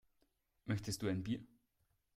[0.65, 1.41] Möchtest du ein Bier?